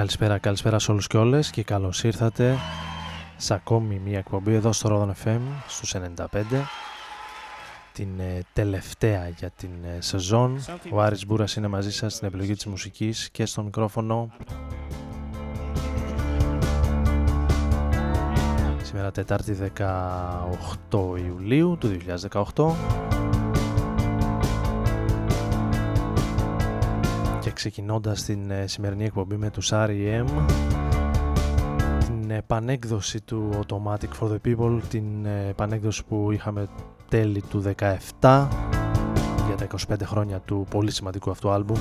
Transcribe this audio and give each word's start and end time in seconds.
Καλησπέρα, 0.00 0.38
καλησπέρα 0.38 0.78
σε 0.78 0.90
όλους 0.90 1.06
και 1.06 1.16
όλες 1.16 1.50
και 1.50 1.62
καλώς 1.62 2.04
ήρθατε 2.04 2.56
σε 3.36 3.54
ακόμη 3.54 4.00
μια 4.04 4.18
εκπομπή 4.18 4.54
εδώ 4.54 4.72
στο 4.72 4.88
Rodon 4.92 5.26
FM 5.26 5.40
στους 5.66 5.94
95 5.94 6.26
την 7.92 8.08
ε, 8.20 8.40
τελευταία 8.52 9.28
για 9.28 9.50
την 9.50 9.70
ε, 9.96 10.00
σεζόν. 10.00 10.64
Ο 10.90 11.00
Άρης 11.00 11.26
Μπούρας 11.26 11.54
είναι 11.54 11.68
μαζί 11.68 11.92
σας 11.92 12.14
στην 12.14 12.26
επιλογή 12.28 12.54
της 12.54 12.66
μουσικής 12.66 13.30
και 13.30 13.46
στο 13.46 13.62
μικρόφωνο. 13.62 14.30
Σήμερα 18.82 19.10
Τετάρτη 19.10 19.56
18 20.90 21.18
Ιουλίου 21.26 21.76
του 21.80 21.96
2018 22.54 23.19
ξεκινώντας 27.60 28.24
την 28.24 28.50
ε, 28.50 28.66
σημερινή 28.66 29.04
εκπομπή 29.04 29.36
με 29.36 29.50
τους 29.50 29.70
R.E.M 29.72 30.24
την 32.06 32.30
επανέκδοση 32.30 33.20
του 33.20 33.50
Automatic 33.60 34.08
for 34.20 34.28
the 34.28 34.36
People 34.46 34.80
την 34.88 35.26
ε, 35.26 35.48
επανέκδοση 35.48 36.04
που 36.04 36.30
είχαμε 36.32 36.68
τέλη 37.08 37.42
του 37.50 37.62
17 38.20 38.48
για 39.46 39.56
τα 39.56 39.66
25 39.88 39.94
χρόνια 40.04 40.38
του 40.38 40.66
πολύ 40.70 40.90
σημαντικού 40.90 41.30
αυτού 41.30 41.50
άλμπουμ. 41.50 41.76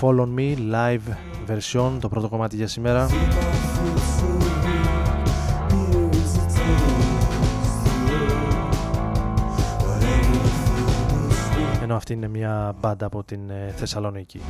Fall 0.00 0.20
On 0.20 0.38
Me 0.38 0.56
live 0.56 1.14
version 1.48 1.90
το 2.00 2.08
πρώτο 2.08 2.28
κομμάτι 2.28 2.56
για 2.56 2.66
σήμερα 2.66 3.06
Αυτή 11.94 12.12
είναι 12.12 12.28
μια 12.28 12.74
μπάντα 12.80 13.06
από 13.06 13.24
την 13.24 13.50
ε, 13.50 13.72
Θεσσαλονίκη. 13.76 14.40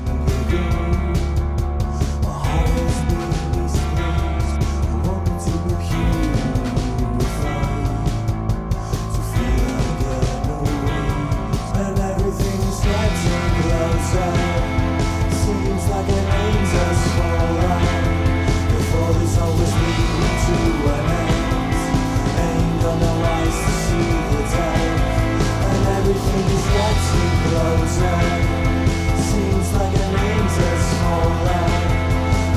Seems 29.16 29.72
like 29.74 29.94
it 29.94 30.00
aims 30.00 30.56
us 30.58 31.02
alright. 31.02 31.90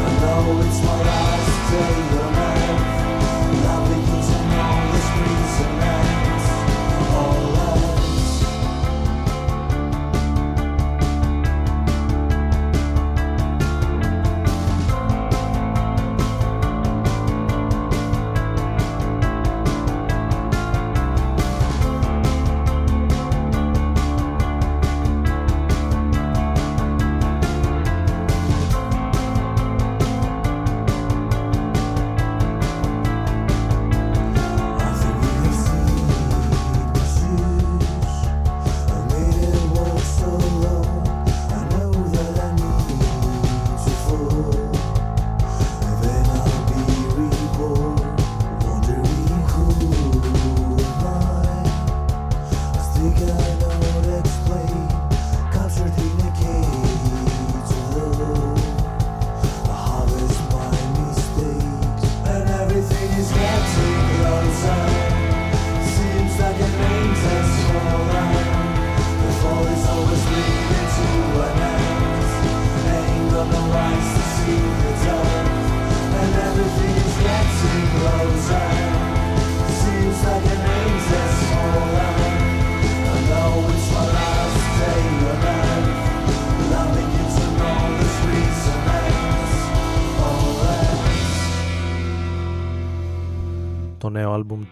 I 0.06 0.20
know 0.22 0.62
it's 0.66 0.80
άλμπουμ 0.82 0.97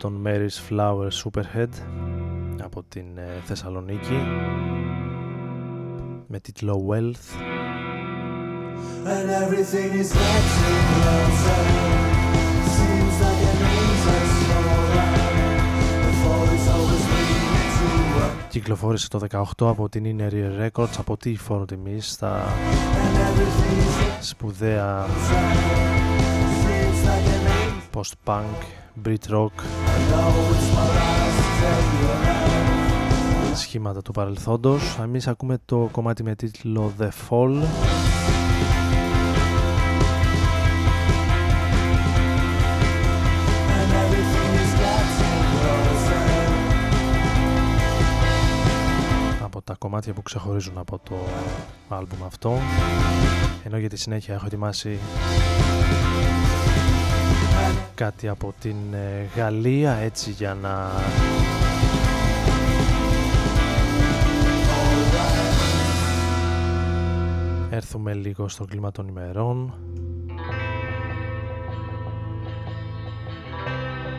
των 0.06 0.24
Mary's 0.26 0.60
Flower 0.70 1.10
Superhead 1.24 1.70
από 2.64 2.84
την 2.90 3.18
ε, 3.18 3.42
Θεσσαλονίκη 3.46 4.20
με 6.28 6.40
τίτλο 6.40 6.86
Wealth 6.90 7.28
and 9.14 9.30
everything 9.44 9.90
is 10.02 10.12
getting 10.22 10.82
closer. 10.94 11.62
Seems 12.76 13.16
like 13.24 13.42
it 13.50 13.58
means 13.66 14.04
us 14.16 14.30
smaller. 14.42 15.10
Before 16.08 16.46
it's 16.56 16.68
always 16.76 17.04
leading 17.14 17.68
to 17.78 17.88
a 18.24 18.50
κυκλοφόρησε 18.50 19.08
το 19.08 19.20
18 19.32 19.44
από 19.60 19.90
την 19.90 20.18
Inner 20.18 20.34
Ear 20.34 20.70
Records 20.70 20.96
από 20.98 21.18
τη 21.18 21.36
φόρο 21.36 21.66
τιμή 21.66 22.02
στα 22.02 22.44
and 23.04 23.18
everything 23.18 23.78
is 23.78 24.26
σπουδαία 24.26 25.06
seems 26.66 27.00
like 27.08 27.28
it 27.36 27.42
means 27.48 27.84
post-punk, 27.92 28.85
Brit 29.04 29.26
rock 29.30 29.54
I 29.62 29.98
know 30.10 30.32
it's 30.54 30.68
my 30.76 30.88
last 30.98 31.42
day 31.62 31.84
alive. 32.16 33.56
σχήματα 33.56 34.02
του 34.02 34.12
παρελθόντος. 34.12 34.98
Εμείς 35.02 35.28
ακούμε 35.28 35.58
το 35.66 35.90
κομμάτι 35.92 36.24
με 36.24 36.36
τίτλο 36.36 36.94
The 37.00 37.04
Fall 37.30 37.64
and 43.76 43.92
everything 44.04 44.52
is 44.64 44.72
getting 44.82 45.44
closer. 45.62 46.24
από 49.44 49.62
τα 49.62 49.76
κομμάτια 49.80 50.14
που 50.14 50.22
ξεχωρίζουν 50.22 50.78
από 50.78 51.00
το 51.10 51.16
άλμπουμ 51.90 52.24
αυτό 52.26 52.58
ενώ 53.64 53.78
για 53.78 53.90
τη 53.90 53.98
συνέχεια 53.98 54.34
έχω 54.34 54.46
ετοιμάσει 54.46 55.00
κάτι 57.96 58.28
από 58.28 58.54
την 58.60 58.76
ε, 58.94 59.30
Γαλλία 59.36 59.94
έτσι 59.94 60.32
για 60.32 60.54
να 60.54 60.92
έρθουμε 67.70 68.14
λίγο 68.14 68.48
στο 68.48 68.66
κλίμα 68.66 68.92
των 68.92 69.08
ημερών. 69.08 69.74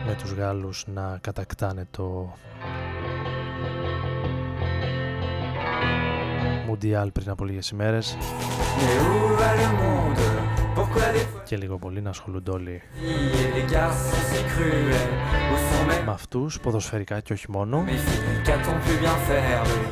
Με 0.05 0.15
τους 0.17 0.31
Γάλλους 0.31 0.85
να 0.93 1.17
κατακτάνε 1.21 1.87
το 1.91 2.33
Μουντιάλ 6.67 7.11
πριν 7.11 7.29
από 7.29 7.45
λίγες 7.45 7.69
ημέρες 7.69 8.17
και 11.47 11.57
λίγο 11.57 11.77
πολύ 11.77 12.01
να 12.01 12.09
ασχολούνται 12.09 12.51
όλοι. 12.51 12.81
Με 16.05 16.11
αυτούς 16.11 16.59
ποδοσφαιρικά 16.59 17.19
και 17.19 17.33
όχι 17.33 17.51
μόνο. 17.51 17.85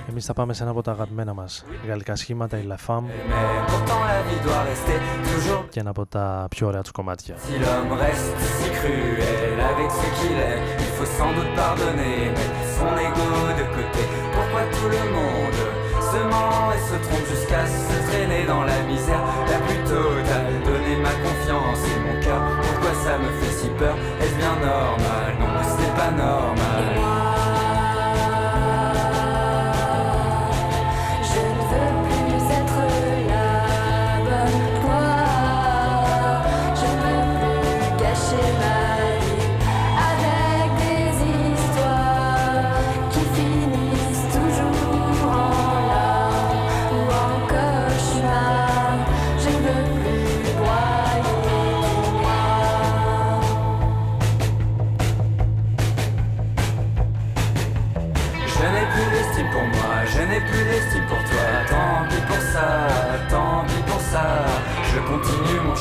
Εμείς 0.10 0.25
θα 0.25 0.34
πάμε 0.34 0.54
σε 0.54 0.62
ένα 0.62 0.72
από 0.72 0.81
τα 0.81 0.92
αγαπημένα 0.92 1.34
μας 1.34 1.66
γαλλικά 1.88 2.16
σχήματα 2.16 2.57
η 2.57 2.68
La 2.69 2.75
Femme. 2.88 3.04
Και 5.69 5.80
ένα 5.80 5.90
από 5.90 6.06
τα 6.06 6.48
πιο 6.50 6.68
ωραία 6.68 6.81
τους 6.81 6.92
κομμάτια. 6.92 7.36
Et 21.83 22.00
mon 22.00 22.19
cœur, 22.22 22.42
pourquoi 22.62 22.94
ça 22.94 23.18
me 23.18 23.30
fait 23.39 23.54
si 23.54 23.68
peur? 23.77 23.95
Est-ce 24.22 24.36
bien 24.36 24.56
normal? 24.56 25.36
Non, 25.39 25.48
ce 25.63 25.81
n'est 25.81 25.95
pas 25.95 26.12
normal. 26.12 26.65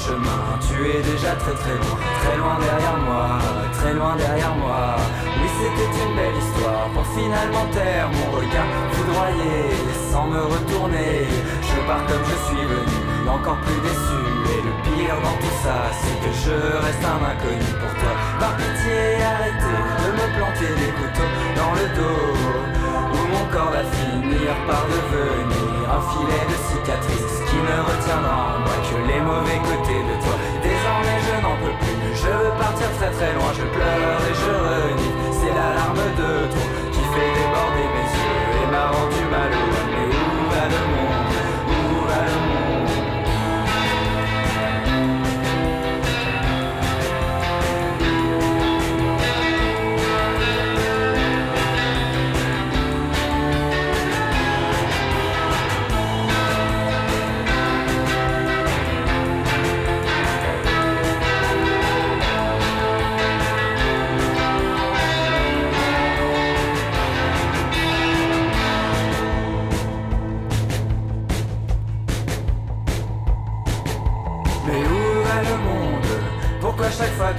Tu 0.04 0.76
es 0.84 1.00
déjà 1.00 1.32
très 1.36 1.54
très 1.54 1.76
loin, 1.80 1.96
très 2.20 2.36
loin 2.36 2.56
derrière 2.60 2.98
moi, 2.98 3.38
très 3.72 3.94
loin 3.94 4.16
derrière 4.16 4.54
moi. 4.54 4.96
Oui, 5.40 5.48
c'était 5.56 6.04
une 6.04 6.14
belle 6.14 6.36
histoire 6.36 6.88
pour 6.92 7.06
finalement 7.16 7.66
taire 7.72 8.08
mon 8.12 8.36
regard 8.36 8.68
foudroyé, 8.92 9.72
sans 10.10 10.26
me 10.26 10.42
retourner. 10.42 11.24
Je 11.62 11.76
pars 11.86 12.04
comme 12.06 12.24
je 12.28 12.36
suis 12.46 12.64
venu, 12.66 13.28
encore 13.28 13.56
plus 13.64 13.80
déçu. 13.80 14.20
Et 14.52 14.60
le 14.68 14.72
pire 14.84 15.16
dans 15.24 15.38
tout 15.40 15.56
ça, 15.64 15.88
c'est 16.00 16.18
que 16.20 16.32
je 16.44 16.56
reste 16.84 17.04
un 17.04 17.20
inconnu 17.24 17.70
pour 17.80 17.92
toi. 18.00 18.12
Par 18.40 18.56
pitié, 18.56 19.24
arrêtez 19.24 19.80
de 20.04 20.08
me 20.12 20.26
planter 20.36 20.72
des 20.80 20.92
couteaux 21.00 21.32
dans 21.56 21.72
le 21.80 21.86
dos. 21.96 22.28
Où 23.14 23.20
mon 23.32 23.44
corps 23.52 23.72
va 23.72 23.84
finir 23.84 24.52
par 24.66 24.84
très 33.24 33.34
loin, 33.34 33.52
je 33.54 33.62
pleure 33.62 34.20
et 34.28 34.34
je 34.34 34.50
renie. 34.50 34.83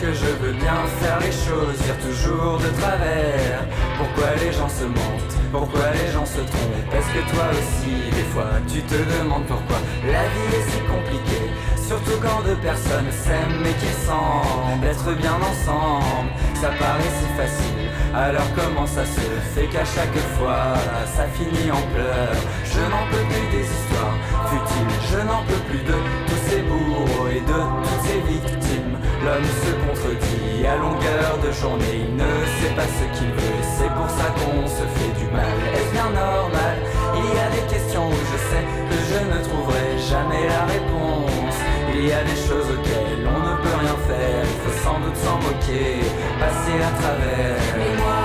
Que 0.02 0.14
je 0.14 0.26
veux 0.42 0.54
bien 0.54 0.80
faire 1.00 1.20
les 1.20 1.32
choses, 1.32 1.78
vire 1.84 2.00
toujours 2.00 2.58
de 2.60 2.70
travers. 2.80 3.60
Pourquoi 3.98 4.36
les 4.44 4.52
gens 4.52 4.70
se 4.70 4.84
mentent? 4.84 5.36
Pourquoi 5.52 5.92
les 5.94 6.12
gens 6.12 6.26
se 6.26 6.42
trompent? 6.52 6.94
Est-ce 6.96 7.10
que 7.16 7.24
toi 7.34 7.46
aussi, 7.52 7.96
des 8.12 8.28
fois, 8.34 8.52
tu 8.68 8.82
te 8.82 8.96
demandes 8.96 9.46
pourquoi 9.48 9.78
la 10.04 10.24
vie 10.34 10.50
est 10.58 10.70
si 10.70 10.80
compliquée? 10.94 11.50
Surtout 11.88 12.18
quand 12.20 12.42
deux 12.44 12.60
personnes 12.66 13.12
s'aiment 13.12 13.62
mais 13.62 13.74
qu'ils 13.74 14.00
semblent 14.10 14.86
être 14.86 15.14
bien 15.22 15.38
ensemble. 15.52 16.30
Ça 16.56 16.70
paraît 16.80 17.14
si 17.20 17.28
facile, 17.38 17.90
alors 18.16 18.50
comment 18.56 18.88
ça 18.88 19.06
se 19.06 19.22
fait 19.54 19.68
qu'à 19.68 19.86
chaque 19.86 20.18
fois 20.36 20.74
ça 21.16 21.26
finit 21.38 21.70
en 21.70 21.84
pleurs? 21.94 22.42
Je 22.64 22.82
n'en 22.92 23.06
peux 23.12 23.26
plus 23.30 23.48
des 23.56 23.66
histoires 23.66 24.18
futiles, 24.50 24.96
je 25.12 25.20
n'en 25.28 25.44
peux 25.44 25.62
plus 25.70 25.84
de 25.84 25.98
tous 26.28 26.42
ces 26.50 26.62
bourreaux 26.64 27.28
et 27.30 27.42
de 27.42 27.60
toutes 27.84 28.04
ces 28.08 28.20
victimes 28.34 28.85
L'homme 29.26 29.44
se 29.44 29.72
contredit 29.82 30.68
à 30.68 30.76
longueur 30.76 31.40
de 31.44 31.52
journée, 31.52 32.06
il 32.06 32.16
ne 32.16 32.32
sait 32.62 32.76
pas 32.76 32.86
ce 32.86 33.06
qu'il 33.18 33.32
veut, 33.34 33.62
c'est 33.76 33.90
pour 33.98 34.08
ça 34.08 34.30
qu'on 34.38 34.68
se 34.68 34.86
fait 34.96 35.14
du 35.18 35.26
mal. 35.34 35.50
Est-ce 35.74 35.92
bien 35.94 36.12
normal? 36.14 36.78
Il 37.18 37.34
y 37.34 37.40
a 37.42 37.50
des 37.50 37.66
questions 37.74 38.08
où 38.08 38.14
je 38.14 38.38
sais 38.50 38.66
que 38.86 38.98
je 39.10 39.20
ne 39.26 39.44
trouverai 39.44 39.98
jamais 39.98 40.46
la 40.48 40.66
réponse. 40.70 41.58
Il 41.92 42.06
y 42.06 42.12
a 42.12 42.24
des 42.24 42.38
choses 42.38 42.70
auxquelles 42.70 43.26
on 43.26 43.40
ne 43.50 43.56
peut 43.64 43.78
rien 43.82 43.98
faire, 44.06 44.46
il 44.46 44.60
faut 44.62 44.78
sans 44.86 45.00
doute 45.00 45.18
s'en 45.18 45.38
moquer, 45.42 46.06
passer 46.38 46.78
à 46.86 46.92
travers. 47.02 47.58
Moi, 47.98 48.25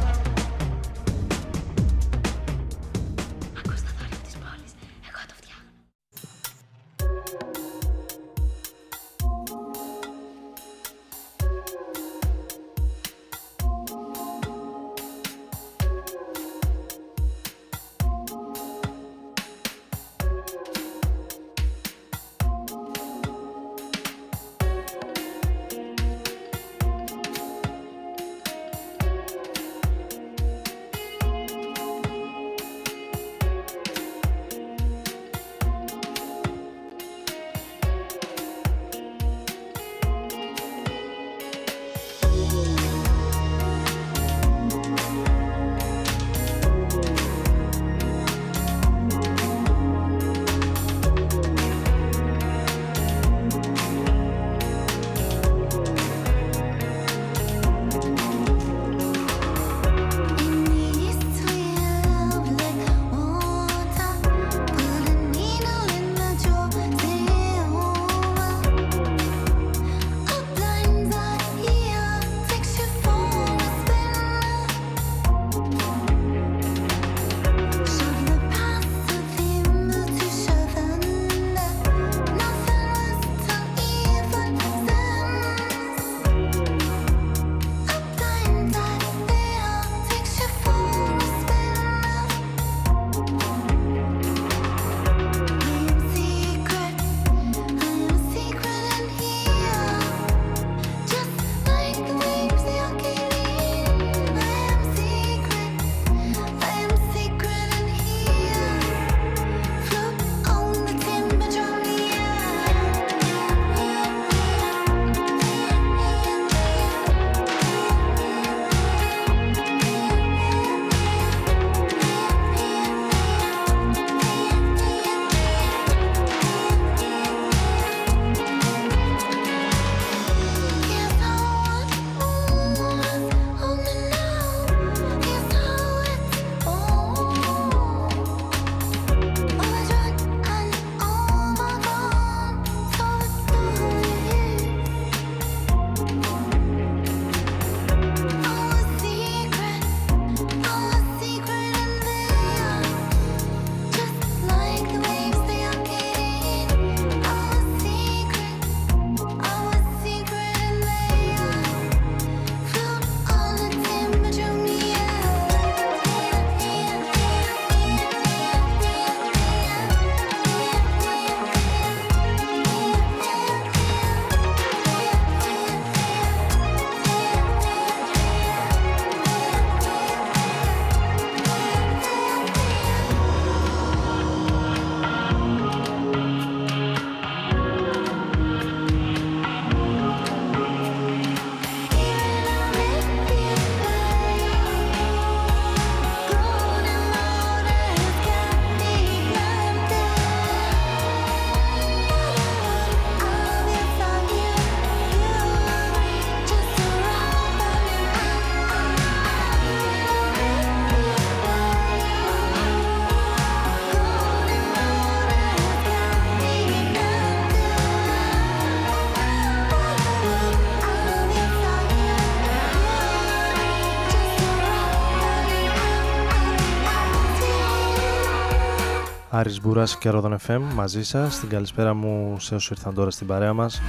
Άρης 229.41 229.61
Μπούρας 229.61 229.97
και 229.97 230.09
Ρόδον 230.09 230.37
FM 230.47 230.59
μαζί 230.73 231.03
σας. 231.03 231.39
Την 231.39 231.49
καλησπέρα 231.49 231.93
μου 231.93 232.39
σε 232.39 232.55
όσους 232.55 232.69
ήρθαν 232.69 232.93
τώρα 232.93 233.11
στην 233.11 233.27
παρέα 233.27 233.53
μας 233.53 233.81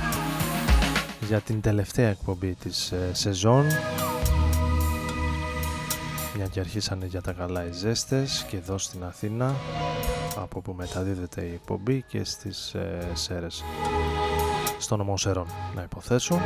για 1.20 1.40
την 1.40 1.60
τελευταία 1.60 2.08
εκπομπή 2.08 2.54
της 2.54 2.92
ε, 2.92 3.10
σεζόν. 3.12 3.64
Μια 6.36 6.46
και 6.46 6.60
αρχίσανε 6.60 7.06
για 7.06 7.20
τα 7.20 7.32
καλά 7.32 7.66
οι 7.66 7.72
ζέστες 7.72 8.46
και 8.48 8.56
εδώ 8.56 8.78
στην 8.78 9.04
Αθήνα 9.04 9.54
από 10.36 10.60
που 10.60 10.72
μεταδίδεται 10.72 11.42
η 11.42 11.52
εκπομπή 11.52 12.04
και 12.08 12.24
στις 12.24 12.74
ε, 12.74 13.10
Σέρες 13.12 13.64
στο 14.78 14.96
νομό 14.96 15.16
Σέρων 15.16 15.46
να 15.74 15.82
υποθέσω. 15.82 16.40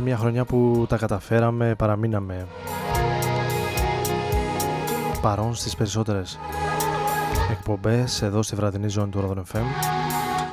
Σε 0.00 0.06
μια 0.06 0.16
χρονιά 0.16 0.44
που 0.44 0.86
τα 0.88 0.96
καταφέραμε 0.96 1.74
παραμείναμε 1.74 2.46
παρόν 5.20 5.54
στις 5.54 5.76
περισσότερες 5.76 6.38
εκπομπές 7.50 8.22
εδώ 8.22 8.42
στη 8.42 8.56
βραδινή 8.56 8.88
ζώνη 8.88 9.10
του 9.10 9.20
Rodon 9.20 9.56
FM 9.56 9.64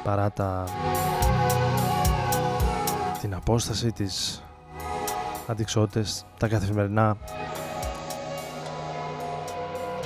παρά 0.04 0.32
τα 0.32 0.64
την 3.22 3.34
απόσταση 3.34 3.92
τις 3.92 4.44
αντικσότητες 5.48 6.26
τα 6.38 6.48
καθημερινά 6.48 7.18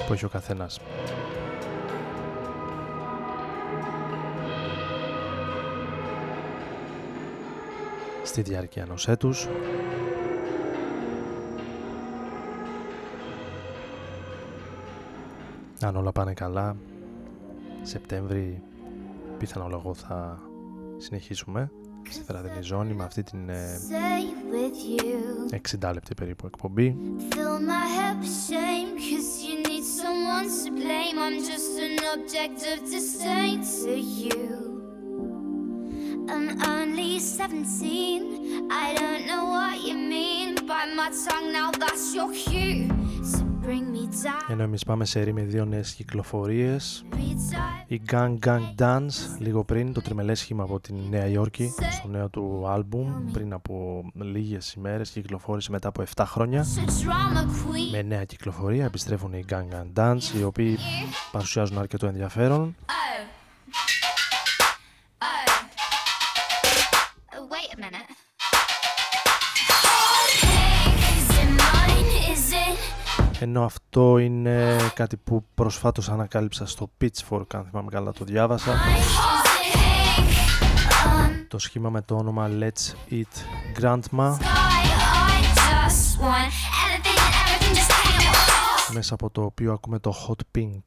που 0.08 0.14
έχει 0.14 0.26
ο 0.26 0.30
καθένας 0.30 0.80
στη 8.32 8.42
διάρκεια 8.42 8.84
ενός 8.84 9.08
έτους 9.08 9.48
Αν 15.82 15.96
όλα 15.96 16.12
πάνε 16.12 16.34
καλά, 16.34 16.76
Σεπτέμβρη 17.82 18.64
πιθανόλογο 19.38 19.94
θα 19.94 20.42
συνεχίσουμε 20.98 21.72
στη 22.10 22.24
βραδινή 22.28 22.62
ζώνη 22.62 22.94
με 22.94 23.04
αυτή 23.04 23.24
την 23.24 23.50
ε, 23.50 23.80
Stay 23.90 24.54
with 24.54 25.02
you. 25.82 25.90
60 25.90 25.94
λεπτή 25.94 26.14
περίπου 26.14 26.46
εκπομπή. 26.46 26.98
Fill 27.30 27.60
my 27.72 27.86
head 27.96 28.16
with 28.22 28.38
shame, 28.50 28.90
cause 29.08 29.32
you 29.46 29.56
need 29.68 29.86
someone 30.02 30.48
to 30.64 30.70
blame. 30.82 31.18
I'm 31.26 31.38
just 31.52 31.72
an 31.88 31.96
object 32.14 32.60
of 32.72 32.78
disdain 32.92 33.58
to 33.84 33.94
you. 34.22 34.71
I'm 36.34 36.48
only 36.76 37.20
17. 37.20 38.72
I 38.84 38.88
don't 39.00 39.24
know 39.30 39.44
what 39.56 39.76
you 39.88 39.96
mean. 40.14 40.48
Bite 40.70 40.94
my 41.02 41.10
tongue 41.26 41.50
now, 41.60 41.70
that's 41.82 42.06
your 42.18 42.30
cue. 42.42 42.88
So 43.32 43.42
bring 43.66 43.86
me 43.92 44.06
down. 44.24 44.50
Ενώ 44.50 44.64
εμείς 44.64 44.84
πάμε 44.84 45.06
σε 45.06 45.22
ρήμη 45.22 45.42
δύο 45.42 45.66
νέες 45.66 45.94
κυκλοφορίες. 45.94 47.06
Retire. 47.12 47.86
Η 47.88 48.02
Gang 48.12 48.38
Gang 48.46 48.82
Dance 48.82 49.40
λίγο 49.40 49.64
πριν, 49.64 49.94
το 49.94 50.02
τριμελές 50.02 50.40
σχήμα 50.40 50.64
από 50.64 50.80
τη 50.80 50.94
Νέα 51.10 51.26
Υόρκη, 51.26 51.74
στο 51.92 52.08
νέο 52.08 52.30
του 52.30 52.66
άλμπουμ, 52.68 53.32
πριν 53.32 53.54
από 53.54 54.04
λίγες 54.14 54.74
ημέρες 54.74 55.10
κυκλοφόρησε 55.10 55.72
μετά 55.72 55.88
από 55.88 56.04
7 56.16 56.24
χρόνια. 56.26 56.64
So 56.64 56.88
drama 56.88 57.42
queen. 57.42 57.92
Με 57.92 58.02
νέα 58.02 58.24
κυκλοφορία 58.24 58.86
επιστρέφουν 58.86 59.34
οι 59.34 59.46
Gang 59.50 59.54
Gang 59.74 60.00
Dance, 60.00 60.40
οι 60.40 60.44
οποίοι 60.44 60.78
παρουσιάζουν 61.32 61.78
αρκετό 61.78 62.08
ενδιαφέρον. 62.08 62.76
Oh. 62.80 62.90
Oh. 62.90 63.31
Ενώ 73.44 73.64
αυτό 73.64 74.18
είναι 74.18 74.78
κάτι 74.94 75.18
που 75.18 75.46
προσφάτως 75.56 76.10
ανακάλυψα 76.10 76.66
στο 76.66 76.90
Pitchfork, 77.02 77.46
αν 77.54 77.66
θυμάμαι 77.70 77.90
καλά 77.92 78.12
το 78.12 78.26
διάβασα. 78.26 78.74
Is 78.74 78.76
it 78.76 79.82
Um, 81.06 81.46
Το 81.48 81.60
σχήμα 81.60 81.90
με 81.90 82.02
το 82.02 82.16
όνομα 82.16 82.50
Let's 82.60 83.14
Eat 83.14 83.34
Grandma, 83.82 84.28
I, 84.30 84.44
I 85.28 85.42
just 85.58 86.20
want 86.22 86.54
anything 86.84 87.20
and 87.26 87.34
everything 87.42 87.76
just 87.76 87.92
came. 87.92 88.94
μέσα 88.94 89.14
από 89.14 89.30
το 89.30 89.44
οποίο 89.44 89.74
ακούμε 89.74 90.00
το 90.00 90.14
Hot 90.28 90.58
Pink. 90.60 90.84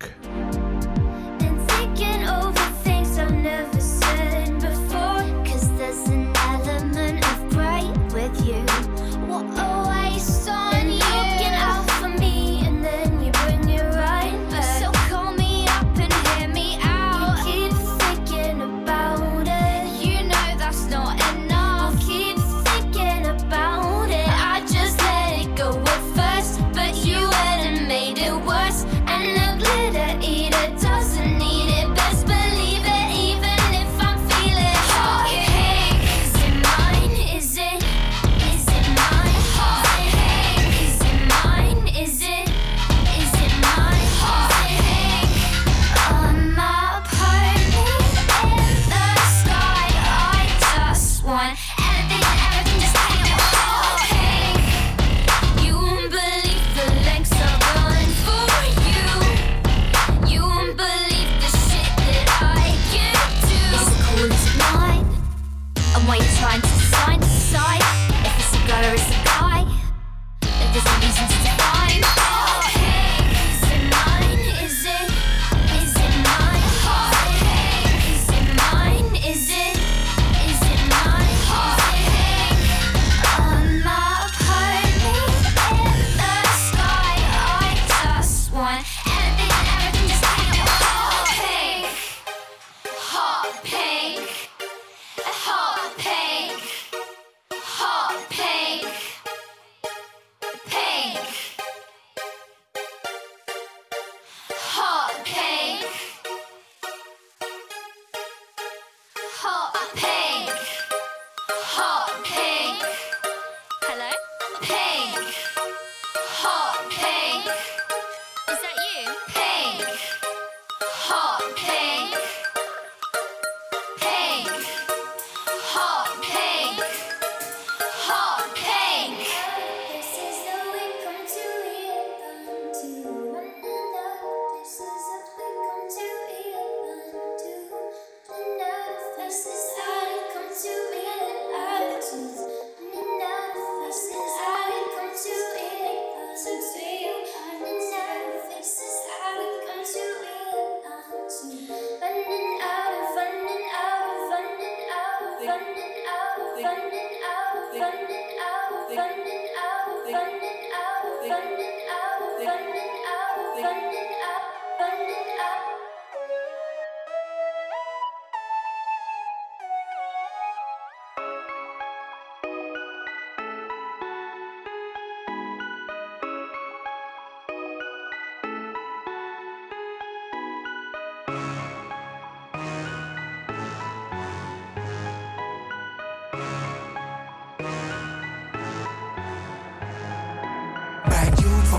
reasons 71.00 71.30
to 71.44 71.50
fight. 71.58 71.73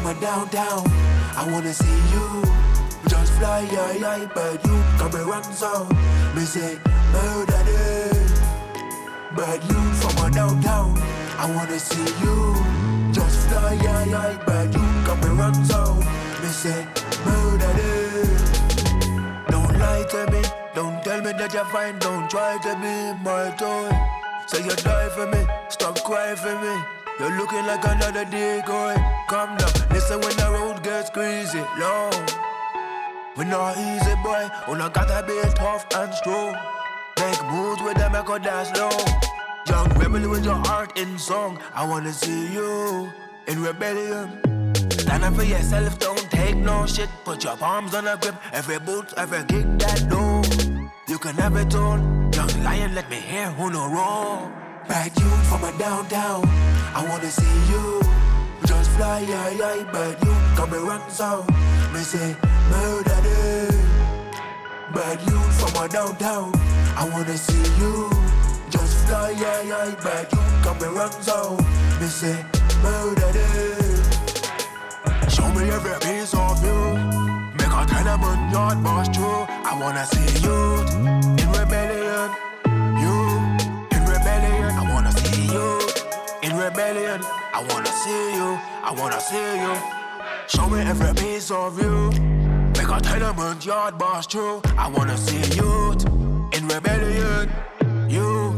Youth 0.05 0.13
from 0.13 0.17
a 0.17 0.21
downtown. 0.21 0.83
I 1.35 1.49
wanna 1.51 1.73
see 1.73 1.99
you. 2.13 2.43
Just 3.07 3.33
fly, 3.33 3.67
yeah, 3.71 3.91
yeah, 3.93 4.29
but 4.35 4.63
you 4.63 4.83
come 4.99 5.27
run 5.27 5.43
zone. 5.51 5.89
Me 6.35 6.41
say, 6.41 6.77
murder 7.11 7.63
them. 7.65 8.27
Bad 9.35 9.63
youth 9.63 10.01
from 10.01 10.25
a 10.25 10.29
down, 10.31 10.61
downtown. 10.61 11.01
I 11.39 11.51
wanna 11.55 11.79
see 11.79 12.05
you. 12.21 12.55
Just 13.13 13.47
fly, 13.47 13.79
yeah, 13.81 14.05
yeah, 14.05 14.43
but 14.45 14.71
you 14.75 14.85
come 15.05 15.37
run 15.39 15.65
zone. 15.65 15.99
Me 16.41 16.49
say, 16.49 16.85
murder 17.25 17.73
them. 17.79 19.45
Don't 19.49 19.79
lie 19.79 20.05
to 20.11 20.31
me. 20.31 20.41
Don't 20.75 21.03
tell 21.03 21.21
me 21.21 21.31
that 21.31 21.51
you're 21.51 21.65
fine. 21.65 21.97
Don't 21.97 22.29
try 22.29 22.59
to 22.61 22.75
be 22.75 23.23
my 23.23 23.49
toy. 23.57 23.89
Say 24.45 24.63
you 24.63 24.75
die 24.75 25.09
for 25.09 25.25
me. 25.25 25.41
Stop 25.69 26.03
crying 26.03 26.35
for 26.35 26.55
me. 26.61 26.75
You're 27.19 27.37
looking 27.37 27.65
like 27.65 27.83
another 27.85 28.25
decoy. 28.25 28.95
Come 29.27 29.57
down. 29.57 29.84
Listen 30.07 30.21
when 30.21 30.37
the 30.37 30.51
road 30.51 30.83
gets 30.83 31.09
crazy. 31.09 31.63
Long. 31.79 32.13
We 33.35 33.45
not 33.45 33.75
easy, 33.75 34.13
boy. 34.21 34.47
Una 34.69 34.87
gotta 34.87 35.25
be 35.25 35.33
tough 35.55 35.87
and 35.95 36.13
strong. 36.13 36.55
Make 37.17 37.43
moves 37.49 37.81
with 37.81 37.97
them, 37.97 38.11
make 38.11 38.29
a 38.29 38.37
dance 38.37 38.69
slow. 38.69 38.91
Young 39.65 39.89
rebel 39.97 40.29
with 40.29 40.45
your 40.45 40.61
heart 40.67 40.95
in 40.95 41.17
song. 41.17 41.57
I 41.73 41.87
wanna 41.87 42.13
see 42.13 42.53
you 42.53 43.11
in 43.47 43.63
rebellion. 43.63 44.29
Stand 44.91 45.23
up 45.23 45.33
for 45.33 45.43
yourself, 45.43 45.97
don't 45.97 46.29
take 46.29 46.57
no 46.57 46.85
shit. 46.85 47.09
Put 47.23 47.43
your 47.43 47.57
palms 47.57 47.95
on 47.95 48.03
the 48.03 48.15
grip. 48.17 48.35
Every 48.53 48.77
boot, 48.77 49.11
every 49.17 49.43
kick 49.45 49.65
that 49.79 50.07
door. 50.07 50.43
You 51.07 51.17
can 51.17 51.33
have 51.37 51.55
it 51.55 51.73
all. 51.73 51.97
Young 52.31 52.63
lion, 52.63 52.93
let 52.93 53.09
me 53.09 53.15
hear 53.15 53.49
who 53.57 53.71
no 53.71 53.87
wrong. 53.87 54.53
Bad 54.87 55.19
youth 55.19 55.47
from 55.49 55.63
a 55.63 55.75
downtown. 55.79 56.43
I 56.93 57.03
wanna 57.09 57.31
see 57.31 57.71
you. 57.71 58.14
Fly, 58.95 59.25
bad 59.91 60.17
you 60.23 60.33
come 60.55 60.71
run 60.87 61.01
so. 61.09 61.45
Me 61.93 61.99
say, 61.99 62.33
murder 62.71 63.21
them. 63.27 63.75
Bad 64.93 65.19
youth 65.27 65.59
from 65.59 65.83
a 65.83 65.89
downtown. 65.89 66.51
I 66.95 67.09
wanna 67.11 67.35
see 67.35 67.65
you. 67.77 68.09
Just 68.69 69.05
fly, 69.05 69.31
yeah, 69.31 69.61
yeah, 69.63 69.95
bad 70.01 70.31
you 70.31 70.39
come 70.63 70.95
run 70.95 71.11
so. 71.11 71.57
Me 71.99 72.07
say, 72.07 72.45
murder 72.81 73.31
them. 73.33 74.03
Show 75.29 75.51
me 75.51 75.69
every 75.71 75.99
piece 75.99 76.33
of 76.33 76.63
you. 76.63 76.95
Make 77.59 77.75
a 77.75 77.85
tenement 77.85 78.53
yard 78.53 78.81
boss 78.81 79.09
true. 79.09 79.45
I 79.49 79.77
wanna 79.77 80.05
see 80.05 80.39
you 80.39 80.79
in 81.41 81.51
rebellion. 81.51 82.44
Rebellion. 86.57 87.21
I 87.53 87.65
wanna 87.69 87.91
see 88.03 88.33
you. 88.37 88.59
I 88.83 88.91
wanna 88.97 89.19
see 89.19 89.49
you. 89.63 89.73
Show 90.47 90.67
me 90.69 90.81
every 90.81 91.13
piece 91.15 91.51
of 91.51 91.81
you. 91.81 92.11
Make 92.77 92.89
a 92.89 92.99
tenement 93.01 93.65
yard 93.65 93.97
boss 93.97 94.27
true. 94.27 94.61
I 94.77 94.87
wanna 94.87 95.17
see 95.17 95.43
you 95.55 95.91
in 96.53 96.67
rebellion. 96.67 97.51
You 98.09 98.55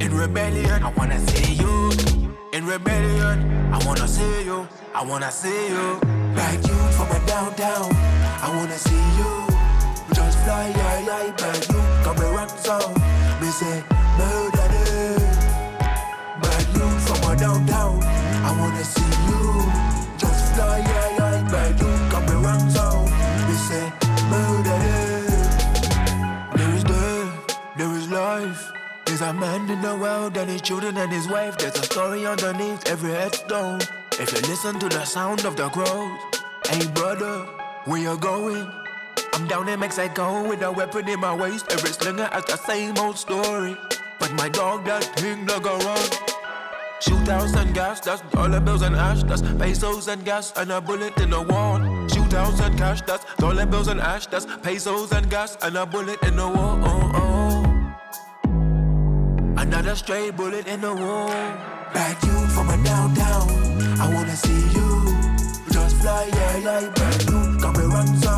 in 0.00 0.10
rebellion. 0.16 0.82
I 0.82 0.92
wanna 0.96 1.18
see 1.28 1.54
you 1.54 1.90
in 2.52 2.66
rebellion. 2.66 3.36
I 3.72 3.78
wanna 3.86 4.08
see 4.08 4.44
you. 4.44 4.68
I 4.94 5.04
wanna 5.04 5.30
see 5.30 5.68
you. 5.68 6.00
Like 6.34 6.62
you 6.66 6.78
from 6.96 7.08
a 7.10 7.20
downtown. 7.26 7.88
I 8.44 8.52
wanna 8.56 8.78
see 8.78 9.04
you. 9.18 9.30
Just 10.14 10.38
fly, 10.40 10.72
yeah, 10.76 11.06
yeah, 11.06 11.36
bad 11.36 11.68
you. 11.68 11.80
Come 12.04 12.38
and 12.42 12.50
so. 12.50 12.78
Me 13.40 13.48
say, 13.48 13.82
murder 14.18 14.59
from 17.40 17.50
a 17.50 17.66
downtown. 17.66 18.02
I 18.44 18.56
wanna 18.58 18.84
see 18.84 19.12
you. 19.28 19.42
Just 20.18 20.54
fly, 20.54 20.78
yeah, 20.78 21.16
yeah, 21.18 21.68
you. 21.68 22.10
Come 22.10 22.28
and 22.28 22.44
run 22.44 22.70
so. 22.70 23.04
Me 23.46 23.54
say, 23.68 23.92
murder. 24.30 24.80
There 26.56 26.74
is 26.76 26.84
death, 26.84 27.58
there 27.76 27.92
is 27.96 28.10
life. 28.10 28.72
There's 29.06 29.22
a 29.22 29.32
man 29.32 29.70
in 29.70 29.80
the 29.80 29.96
world 29.96 30.36
and 30.36 30.50
his 30.50 30.62
children 30.62 30.96
and 30.96 31.12
his 31.12 31.28
wife. 31.28 31.58
There's 31.58 31.76
a 31.76 31.82
story 31.82 32.26
underneath 32.26 32.86
every 32.86 33.12
headstone. 33.12 33.80
If 34.18 34.32
you 34.32 34.40
listen 34.48 34.78
to 34.78 34.88
the 34.88 35.04
sound 35.04 35.44
of 35.44 35.56
the 35.56 35.68
crows, 35.70 36.20
hey 36.68 36.86
brother, 36.88 37.46
where 37.86 38.00
you 38.00 38.16
going? 38.18 38.70
I'm 39.32 39.46
down 39.46 39.68
in 39.68 39.80
Mexico 39.80 40.46
with 40.48 40.62
a 40.62 40.70
weapon 40.70 41.08
in 41.08 41.20
my 41.20 41.34
waist. 41.34 41.66
Every 41.70 41.90
slinger 41.90 42.28
has 42.32 42.44
the 42.44 42.56
same 42.56 42.98
old 42.98 43.16
story. 43.16 43.76
But 44.18 44.32
my 44.34 44.48
dog, 44.50 44.84
that 44.84 45.04
thing, 45.16 45.46
go 45.46 45.78
run. 45.78 46.29
Shootouts 47.00 47.56
and 47.56 47.74
gas, 47.74 48.00
that's 48.00 48.20
dollar 48.30 48.60
bills 48.60 48.82
and 48.82 48.94
ash, 48.94 49.22
that's 49.22 49.40
pesos 49.40 50.06
and 50.08 50.22
gas, 50.22 50.52
and 50.56 50.70
a 50.70 50.82
bullet 50.82 51.18
in 51.18 51.30
the 51.30 51.40
wall. 51.40 51.78
Shootouts 52.08 52.60
and 52.60 52.76
cash, 52.76 53.00
that's 53.02 53.24
dollar 53.36 53.64
bills 53.64 53.88
and 53.88 54.00
ash, 54.00 54.26
that's 54.26 54.44
pesos 54.62 55.10
and 55.12 55.30
gas, 55.30 55.56
and 55.62 55.78
a 55.78 55.86
bullet 55.86 56.22
in 56.22 56.36
the 56.36 56.46
wall. 56.46 56.78
Oh, 56.84 57.10
oh. 57.14 57.50
Another 59.56 59.96
stray 59.96 60.30
bullet 60.30 60.66
in 60.66 60.82
the 60.82 60.94
wall. 60.94 61.28
Bad 61.94 62.22
you 62.22 62.46
from 62.48 62.68
a 62.68 62.76
downtown. 62.84 63.48
I 63.98 64.12
wanna 64.14 64.36
see 64.36 64.60
you. 64.76 65.16
Just 65.72 65.96
fly, 66.02 66.28
yeah, 66.30 66.56
yeah, 66.58 66.90
bad 66.90 67.22
you. 67.22 67.58
Come 67.60 67.76
and 67.76 67.92
run 67.94 68.14
so. 68.18 68.36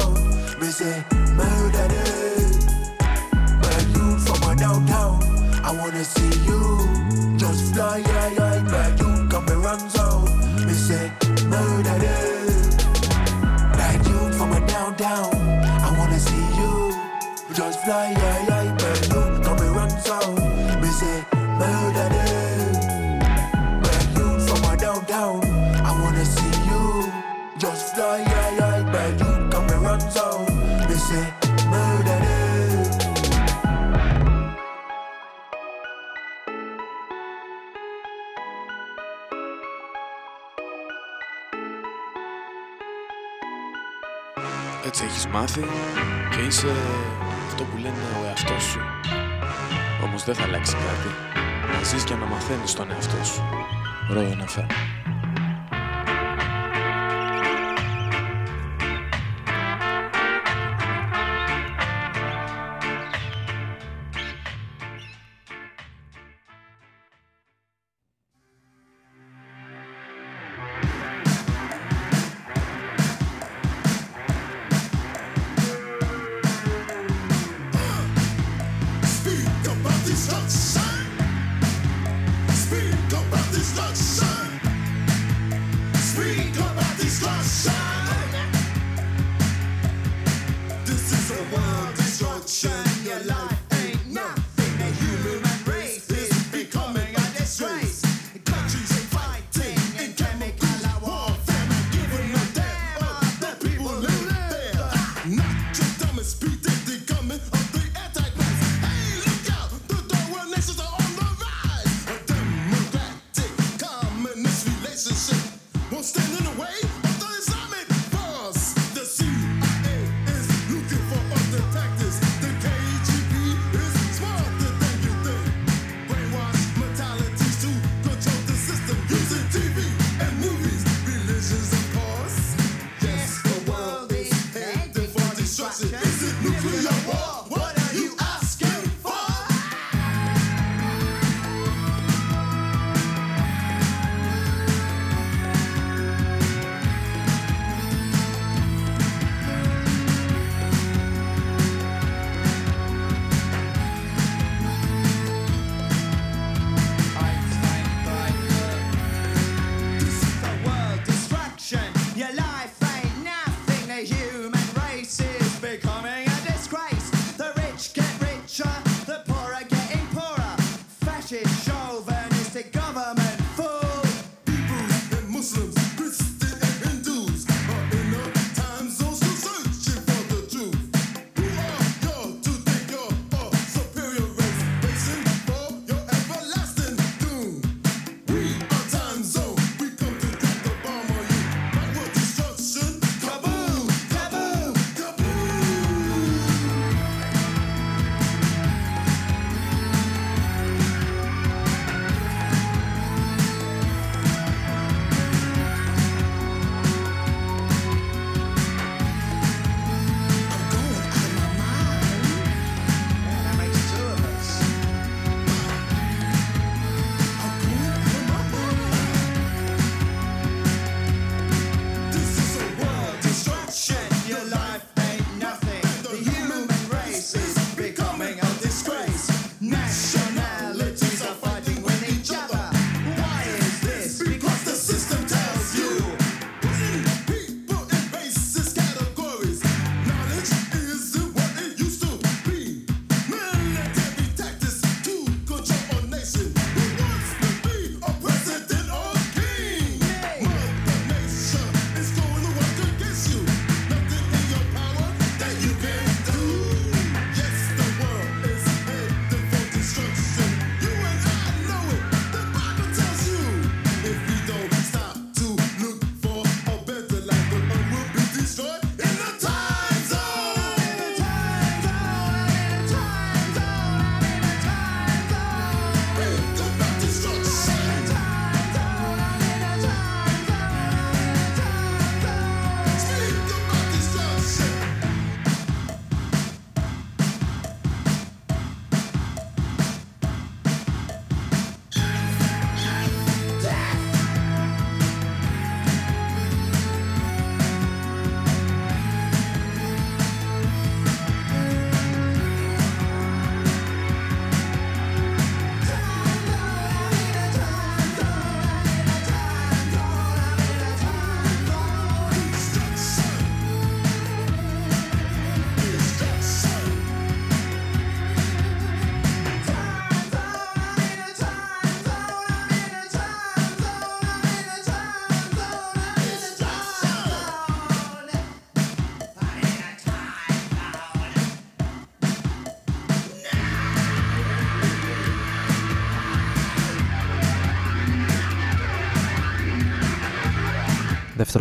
Me 0.60 0.66
say, 0.68 1.04
murder 1.34 1.88
them. 1.88 2.50
Bad 3.60 3.86
you 3.96 4.18
from 4.18 4.42
a 4.50 4.54
downtown. 4.54 5.20
I 5.64 5.72
wanna 5.76 6.04
see 6.04 6.30
you. 6.46 7.11
cause 7.52 7.72
Nói 7.76 8.02
ai 8.20 8.36
ai 8.36 8.60
mà 8.72 8.90
du 8.98 9.06
còn 9.30 9.46
mày 9.46 9.56
run 9.56 9.90
dâu 9.90 10.20
Mình 10.56 10.76
sẽ 10.88 11.10
mơ 11.50 11.82
đã 11.84 11.98
đưa 11.98 12.50
Đại 13.78 13.98
dương 14.04 14.32
downtown 14.68 15.30
I 15.60 15.98
wanna 15.98 16.18
see 16.18 16.62
you 16.62 16.92
Just 17.54 17.78
fly 17.84 18.14
ai 18.22 18.46
ai 18.50 18.66
mà 18.66 18.94
du 19.10 19.20
còn 19.44 19.56
mày 19.58 19.68
run 19.68 20.00
dâu 20.04 20.34
Mình 20.80 20.92
sẽ 21.00 21.22
mơ 21.32 21.92
đã 21.96 22.08
đưa 22.08 22.72
Đại 23.82 24.06
I 25.74 25.92
wanna 26.02 26.24
see 26.24 26.70
you 26.70 27.02
Just 27.58 27.94
fly 27.94 28.31
Έτσι 44.84 45.04
έχεις 45.04 45.26
μάθει 45.26 45.60
και 46.30 46.40
είσαι 46.40 46.72
αυτό 47.46 47.64
που 47.64 47.76
λένε 47.76 47.96
ο 48.22 48.26
εαυτός 48.26 48.62
σου. 48.62 48.80
Όμως 50.04 50.24
δεν 50.24 50.34
θα 50.34 50.42
αλλάξει 50.42 50.72
κάτι. 50.74 51.14
Να 51.72 51.82
ζεις 51.84 52.04
και 52.04 52.14
να 52.14 52.26
μαθαίνεις 52.26 52.74
τον 52.74 52.90
εαυτό 52.90 53.24
σου. 53.24 53.42
Ρόδο 54.08 54.44
FM. 54.54 54.66
Speak 54.66 55.01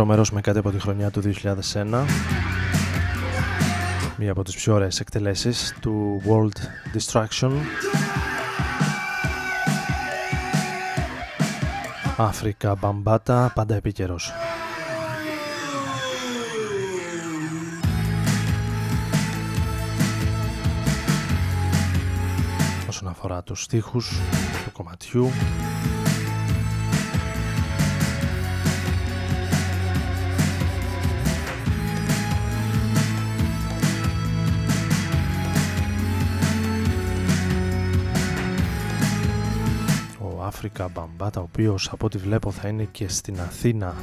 Δεύτερο 0.01 0.19
μέρος 0.19 0.35
με 0.35 0.41
κάτι 0.41 0.59
από 0.59 0.71
τη 0.71 0.79
χρονιά 0.79 1.11
του 1.11 1.21
2001 1.21 2.05
Μία 4.17 4.31
από 4.31 4.43
τις 4.43 4.55
πιο 4.55 4.73
ωραίες 4.73 4.99
εκτελέσεις 4.99 5.75
του 5.79 6.21
World 6.25 6.57
Destruction 6.97 7.51
Αφρικα 12.17 12.75
Μπαμπάτα, 12.75 13.51
πάντα 13.55 13.75
επίκαιρος. 13.75 14.31
Όσον 22.89 23.07
αφορά 23.07 23.43
τους 23.43 23.63
στίχους 23.63 24.19
του 24.63 24.71
κομματιού 24.71 25.31
Αφρικα 40.61 40.87
Μπαμπάτα 40.87 41.39
ο 41.39 41.43
οποίος 41.43 41.89
από 41.91 42.05
ό,τι 42.05 42.17
βλέπω 42.17 42.51
θα 42.51 42.67
είναι 42.67 42.83
και 42.83 43.07
στην 43.07 43.39
Αθήνα 43.39 43.95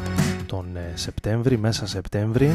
τον 0.46 0.76
ε, 0.76 0.92
Σεπτέμβρη, 0.94 1.58
μέσα 1.58 1.86
Σεπτέμβρη. 1.86 2.52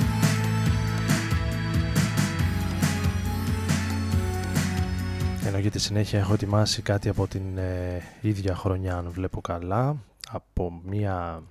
Ενώ 5.46 5.58
για 5.58 5.72
τη 5.72 5.80
συνέχεια 5.80 6.20
έχω 6.20 6.34
ετοιμάσει 6.34 6.82
κάτι 6.82 7.10
από 7.10 7.28
την 7.28 7.58
ε, 7.58 8.02
ίδια 8.22 8.56
χρονιά 8.56 8.98
αν 8.98 9.10
βλέπω 9.10 9.42
καλά 9.42 9.96
από 10.32 10.82
μια 10.86 11.44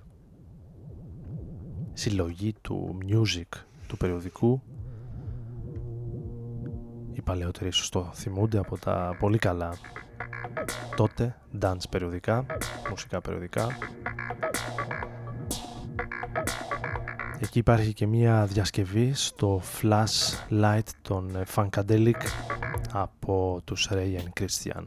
συλλογή 1.93 2.53
του 2.61 2.97
music 3.09 3.59
του 3.87 3.97
περιοδικού. 3.97 4.61
Οι 7.13 7.21
παλαιότεροι 7.21 7.67
ίσως 7.69 7.89
το 7.89 8.11
θυμούνται 8.13 8.57
από 8.57 8.77
τα 8.77 9.15
πολύ 9.19 9.37
καλά 9.37 9.77
τότε 10.95 11.35
dance 11.61 11.89
περιοδικά, 11.89 12.45
μουσικά 12.89 13.21
περιοδικά. 13.21 13.67
Εκεί 17.39 17.59
υπάρχει 17.59 17.93
και 17.93 18.07
μία 18.07 18.45
διασκευή 18.45 19.13
στο 19.13 19.61
Flash 19.81 20.51
Light 20.61 20.87
των 21.01 21.43
Funkadelic 21.55 22.21
από 22.91 23.61
τους 23.65 23.89
Ray 23.91 24.17
and 24.17 24.41
Christian. 24.41 24.83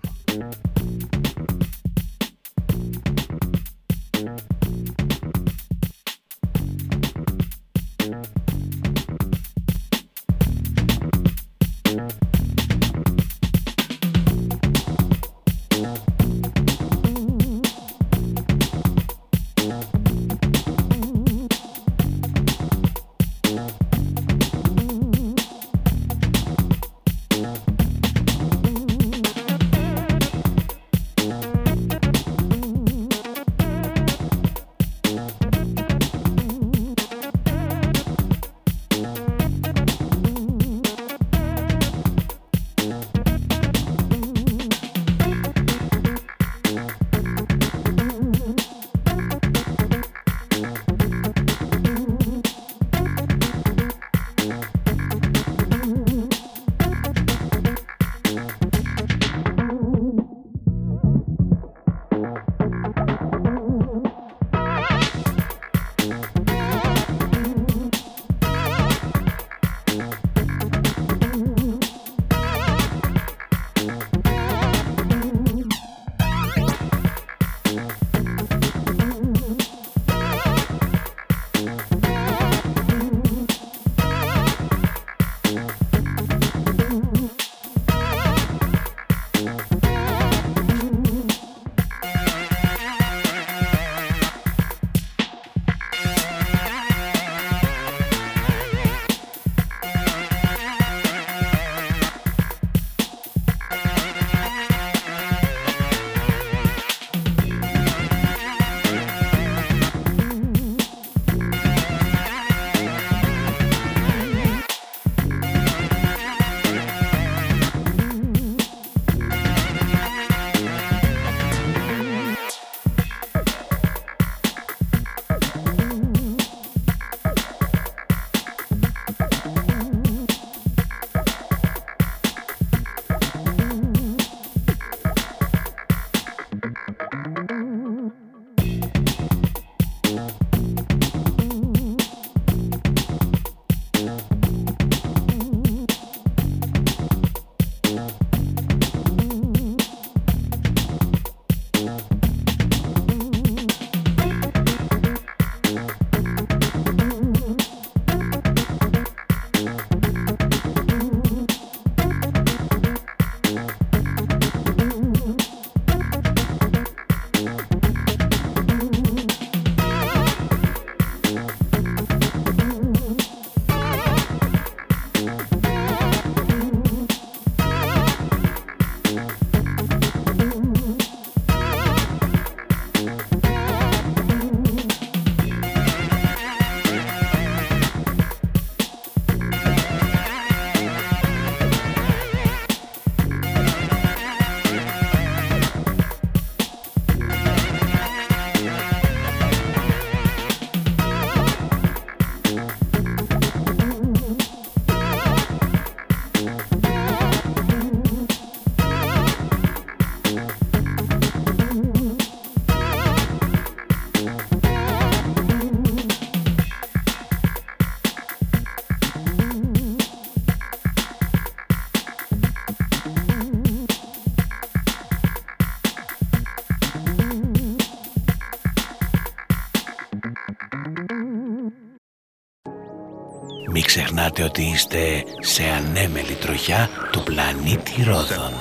νιώθετε 234.37 234.43
ότι 234.43 234.63
είστε 234.63 235.25
σε 235.41 235.63
ανέμελη 235.65 236.35
τροχιά 236.35 236.89
του 237.11 237.23
πλανήτη 237.23 238.03
Ρόδων. 238.03 238.53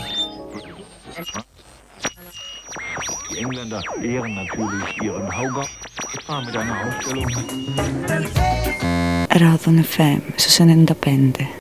Ρόδων 9.30 9.86
FM, 9.96 10.20
στους 10.36 10.58
95. 10.60 11.55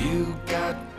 You 0.00 0.34
got 0.46 0.89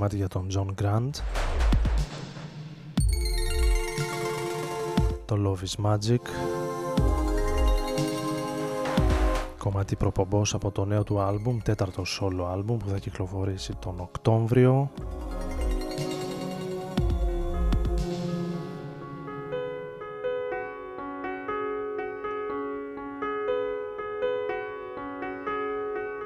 κομμάτι 0.00 0.18
για 0.18 0.28
τον 0.28 0.48
John 0.50 0.82
Grant. 0.82 1.10
Το 5.24 5.36
Love 5.46 5.64
is 5.66 5.86
Magic. 5.86 6.20
Κομμάτι 9.58 9.96
προπομπός 9.96 10.54
από 10.54 10.70
το 10.70 10.84
νέο 10.84 11.04
του 11.04 11.20
άλμπουμ, 11.20 11.58
τέταρτο 11.58 12.02
solo 12.20 12.44
άλμπουμ 12.52 12.76
που 12.76 12.88
θα 12.88 12.98
κυκλοφορήσει 12.98 13.74
τον 13.74 14.00
Οκτώβριο. 14.00 14.90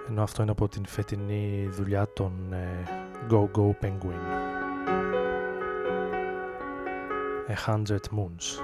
Ενώ 0.09 0.23
αυτό 0.23 0.43
είναι 0.43 0.51
από 0.51 0.69
την 0.69 0.87
φετινή 0.87 1.69
δουλειά 1.73 2.13
των 2.13 2.33
ε, 2.53 3.04
Go 3.29 3.47
Go 3.49 3.75
Penguin. 3.75 4.21
A 7.49 7.55
Hundred 7.55 8.11
Moons. 8.13 8.61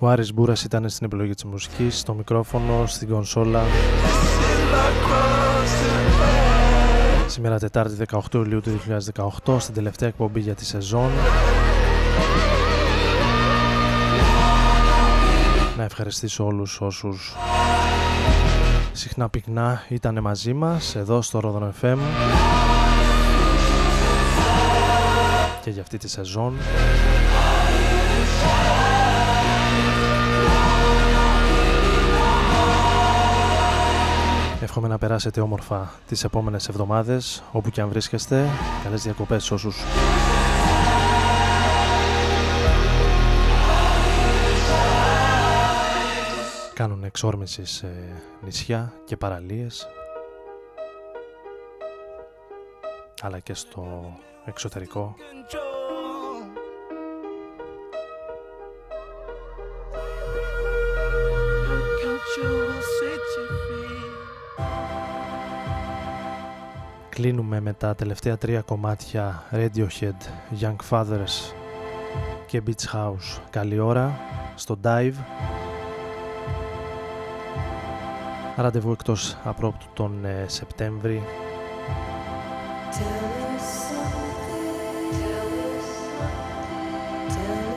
Ο 0.00 0.08
Άρης 0.08 0.34
Μπούρας 0.34 0.64
ήταν 0.64 0.88
στην 0.88 1.06
επιλογή 1.06 1.34
της 1.34 1.44
μουσικής, 1.44 1.98
στο 1.98 2.14
μικρόφωνο, 2.14 2.86
στην 2.86 3.08
κονσόλα. 3.08 3.62
Σήμερα 7.26 7.58
Τετάρτη 7.58 7.94
18 7.94 8.18
Ιουλίου 8.34 8.60
του 8.60 8.80
2018, 9.44 9.60
στην 9.60 9.74
τελευταία 9.74 10.08
εκπομπή 10.08 10.40
για 10.40 10.54
τη 10.54 10.64
σεζόν. 10.64 11.10
Να 15.76 15.84
ευχαριστήσω 15.84 16.44
όλους 16.44 16.80
όσους 16.80 17.36
συχνά 18.92 19.28
πυκνά 19.28 19.82
ήταν 19.88 20.20
μαζί 20.20 20.52
μας 20.52 20.94
εδώ 20.94 21.22
στο 21.22 21.40
Ρόδον 21.40 21.72
FM 21.82 21.98
και 25.64 25.70
για 25.70 25.82
αυτή 25.82 25.98
τη 25.98 26.08
σεζόν. 26.08 26.54
Εύχομαι 34.68 34.88
να 34.88 34.98
περάσετε 34.98 35.40
όμορφα 35.40 35.92
τις 36.06 36.24
επόμενες 36.24 36.68
εβδομάδες 36.68 37.42
όπου 37.52 37.70
και 37.70 37.80
αν 37.80 37.88
βρίσκεστε. 37.88 38.46
Καλές 38.84 39.02
διακοπές 39.02 39.44
σε 39.44 39.54
όσους 39.54 39.76
κάνουν 46.74 47.04
εξόρμηση 47.04 47.64
σε 47.64 47.88
νησιά 48.44 48.92
και 49.04 49.16
παραλίες 49.16 49.86
αλλά 53.20 53.38
και 53.38 53.54
στο 53.54 54.12
εξωτερικό 54.44 55.14
Κλείνουμε 67.18 67.60
με 67.60 67.72
τα 67.72 67.94
τελευταία 67.94 68.38
τρία 68.38 68.60
κομμάτια 68.60 69.42
Radiohead, 69.52 70.16
Young 70.60 70.76
Fathers 70.90 71.52
και 72.46 72.62
Beach 72.66 72.94
House. 72.94 73.40
Καλή 73.50 73.78
ώρα 73.78 74.18
στο 74.54 74.78
Dive. 74.84 75.14
Ραντεβού 78.56 78.92
εκτός 78.92 79.36
απρόπτου 79.44 79.86
τον 79.94 80.24
ε, 80.24 80.44
Σεπτέμβρη. 80.46 81.22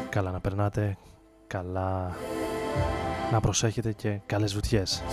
Καλά 0.09 0.31
να 0.31 0.39
περνάτε, 0.39 0.97
καλά 1.47 2.15
να 3.31 3.39
προσέχετε 3.39 3.91
και 3.91 4.19
καλές 4.25 4.53
βουτιές. 4.53 5.03